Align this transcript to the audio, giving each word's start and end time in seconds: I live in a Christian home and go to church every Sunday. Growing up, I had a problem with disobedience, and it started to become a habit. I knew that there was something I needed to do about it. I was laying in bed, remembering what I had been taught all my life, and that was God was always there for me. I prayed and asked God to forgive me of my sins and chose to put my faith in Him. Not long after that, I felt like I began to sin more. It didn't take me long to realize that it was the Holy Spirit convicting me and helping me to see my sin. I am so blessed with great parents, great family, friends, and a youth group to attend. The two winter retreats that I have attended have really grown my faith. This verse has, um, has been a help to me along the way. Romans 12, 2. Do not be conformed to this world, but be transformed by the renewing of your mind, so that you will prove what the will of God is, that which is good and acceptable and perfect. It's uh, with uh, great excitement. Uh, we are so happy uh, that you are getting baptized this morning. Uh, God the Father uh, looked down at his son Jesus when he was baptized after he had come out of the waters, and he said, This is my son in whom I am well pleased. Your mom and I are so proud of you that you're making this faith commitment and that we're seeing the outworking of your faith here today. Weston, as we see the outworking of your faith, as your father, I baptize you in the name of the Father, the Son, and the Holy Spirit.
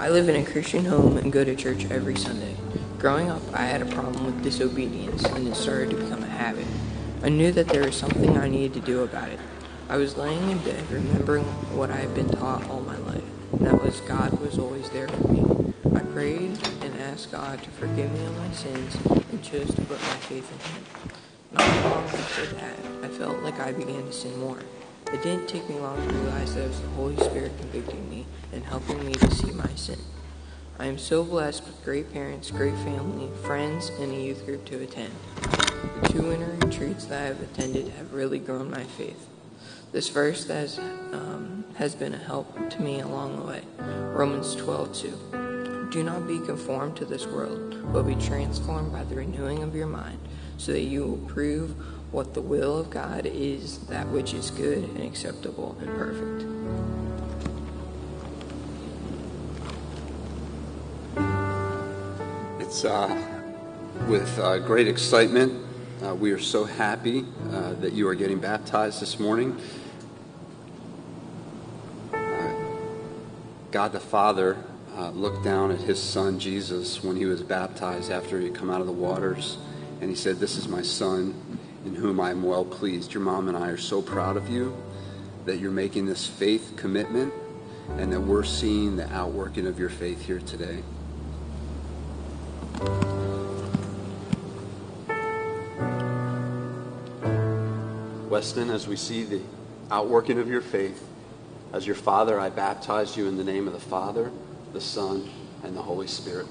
I 0.00 0.10
live 0.10 0.28
in 0.28 0.36
a 0.36 0.44
Christian 0.44 0.84
home 0.84 1.16
and 1.16 1.32
go 1.32 1.42
to 1.42 1.56
church 1.56 1.90
every 1.90 2.14
Sunday. 2.14 2.54
Growing 3.00 3.30
up, 3.30 3.42
I 3.52 3.64
had 3.64 3.82
a 3.82 3.86
problem 3.86 4.26
with 4.26 4.44
disobedience, 4.44 5.24
and 5.24 5.48
it 5.48 5.56
started 5.56 5.90
to 5.90 5.96
become 5.96 6.22
a 6.22 6.28
habit. 6.28 6.66
I 7.24 7.30
knew 7.30 7.50
that 7.50 7.66
there 7.66 7.82
was 7.82 7.96
something 7.96 8.36
I 8.36 8.48
needed 8.48 8.74
to 8.74 8.80
do 8.80 9.02
about 9.02 9.28
it. 9.28 9.40
I 9.88 9.96
was 9.96 10.16
laying 10.16 10.50
in 10.50 10.58
bed, 10.58 10.88
remembering 10.88 11.42
what 11.76 11.90
I 11.90 11.96
had 11.96 12.14
been 12.14 12.28
taught 12.28 12.70
all 12.70 12.80
my 12.80 12.96
life, 12.98 13.24
and 13.52 13.66
that 13.66 13.82
was 13.82 14.00
God 14.02 14.38
was 14.38 14.56
always 14.56 14.88
there 14.90 15.08
for 15.08 15.32
me. 15.32 15.74
I 15.92 16.00
prayed 16.00 16.56
and 16.82 17.00
asked 17.00 17.32
God 17.32 17.60
to 17.64 17.70
forgive 17.70 18.12
me 18.12 18.24
of 18.24 18.38
my 18.38 18.52
sins 18.52 18.94
and 19.32 19.42
chose 19.42 19.74
to 19.74 19.82
put 19.82 20.00
my 20.00 20.16
faith 20.30 20.48
in 20.52 20.58
Him. 20.70 20.84
Not 21.50 21.84
long 21.84 22.04
after 22.04 22.46
that, 22.54 22.78
I 23.02 23.08
felt 23.08 23.42
like 23.42 23.58
I 23.58 23.72
began 23.72 24.04
to 24.04 24.12
sin 24.12 24.38
more. 24.38 24.60
It 25.10 25.22
didn't 25.22 25.48
take 25.48 25.66
me 25.70 25.76
long 25.76 25.96
to 25.96 26.14
realize 26.14 26.54
that 26.54 26.64
it 26.64 26.68
was 26.68 26.80
the 26.82 26.88
Holy 26.88 27.16
Spirit 27.16 27.52
convicting 27.58 28.10
me 28.10 28.26
and 28.52 28.62
helping 28.62 29.04
me 29.06 29.14
to 29.14 29.30
see 29.30 29.50
my 29.52 29.68
sin. 29.74 29.98
I 30.78 30.84
am 30.84 30.98
so 30.98 31.24
blessed 31.24 31.64
with 31.64 31.82
great 31.82 32.12
parents, 32.12 32.50
great 32.50 32.74
family, 32.74 33.30
friends, 33.42 33.88
and 34.00 34.12
a 34.12 34.16
youth 34.16 34.44
group 34.44 34.66
to 34.66 34.82
attend. 34.82 35.14
The 36.02 36.08
two 36.10 36.22
winter 36.28 36.54
retreats 36.60 37.06
that 37.06 37.22
I 37.22 37.26
have 37.26 37.40
attended 37.40 37.88
have 37.88 38.12
really 38.12 38.38
grown 38.38 38.70
my 38.70 38.84
faith. 38.84 39.28
This 39.92 40.10
verse 40.10 40.46
has, 40.48 40.78
um, 40.78 41.64
has 41.76 41.94
been 41.94 42.12
a 42.12 42.18
help 42.18 42.68
to 42.68 42.82
me 42.82 43.00
along 43.00 43.40
the 43.40 43.46
way. 43.46 43.62
Romans 43.78 44.54
12, 44.56 44.94
2. 44.94 45.88
Do 45.90 46.02
not 46.02 46.28
be 46.28 46.38
conformed 46.40 46.96
to 46.98 47.06
this 47.06 47.26
world, 47.26 47.92
but 47.94 48.02
be 48.02 48.14
transformed 48.14 48.92
by 48.92 49.04
the 49.04 49.14
renewing 49.14 49.62
of 49.62 49.74
your 49.74 49.86
mind, 49.86 50.18
so 50.58 50.72
that 50.72 50.82
you 50.82 51.06
will 51.06 51.28
prove 51.28 51.74
what 52.10 52.32
the 52.32 52.40
will 52.40 52.78
of 52.78 52.90
God 52.90 53.26
is, 53.26 53.78
that 53.86 54.08
which 54.08 54.32
is 54.32 54.50
good 54.50 54.78
and 54.78 55.02
acceptable 55.02 55.76
and 55.80 55.88
perfect. 55.88 56.44
It's 62.60 62.84
uh, 62.84 63.44
with 64.08 64.38
uh, 64.38 64.58
great 64.60 64.88
excitement. 64.88 65.66
Uh, 66.02 66.14
we 66.14 66.32
are 66.32 66.38
so 66.38 66.64
happy 66.64 67.26
uh, 67.50 67.74
that 67.74 67.92
you 67.92 68.08
are 68.08 68.14
getting 68.14 68.38
baptized 68.38 69.00
this 69.00 69.18
morning. 69.18 69.58
Uh, 72.12 72.52
God 73.70 73.92
the 73.92 74.00
Father 74.00 74.56
uh, 74.96 75.10
looked 75.10 75.44
down 75.44 75.70
at 75.70 75.80
his 75.80 76.02
son 76.02 76.38
Jesus 76.38 77.02
when 77.02 77.16
he 77.16 77.26
was 77.26 77.42
baptized 77.42 78.10
after 78.10 78.38
he 78.38 78.46
had 78.46 78.54
come 78.54 78.70
out 78.70 78.80
of 78.80 78.86
the 78.86 78.92
waters, 78.92 79.58
and 80.00 80.08
he 80.08 80.16
said, 80.16 80.38
This 80.38 80.56
is 80.56 80.68
my 80.68 80.82
son 80.82 81.57
in 81.84 81.94
whom 81.94 82.20
I 82.20 82.30
am 82.30 82.42
well 82.42 82.64
pleased. 82.64 83.14
Your 83.14 83.22
mom 83.22 83.48
and 83.48 83.56
I 83.56 83.68
are 83.68 83.76
so 83.76 84.02
proud 84.02 84.36
of 84.36 84.48
you 84.48 84.76
that 85.46 85.58
you're 85.58 85.70
making 85.70 86.06
this 86.06 86.26
faith 86.26 86.74
commitment 86.76 87.32
and 87.96 88.12
that 88.12 88.20
we're 88.20 88.44
seeing 88.44 88.96
the 88.96 89.10
outworking 89.12 89.66
of 89.66 89.78
your 89.78 89.88
faith 89.88 90.24
here 90.24 90.40
today. 90.40 90.82
Weston, 98.28 98.70
as 98.70 98.86
we 98.86 98.94
see 98.94 99.24
the 99.24 99.40
outworking 99.90 100.38
of 100.38 100.48
your 100.48 100.60
faith, 100.60 101.02
as 101.72 101.86
your 101.86 101.96
father, 101.96 102.38
I 102.38 102.50
baptize 102.50 103.16
you 103.16 103.26
in 103.26 103.36
the 103.36 103.44
name 103.44 103.66
of 103.66 103.72
the 103.72 103.80
Father, 103.80 104.30
the 104.72 104.80
Son, 104.80 105.28
and 105.64 105.76
the 105.76 105.82
Holy 105.82 106.06
Spirit. 106.06 106.46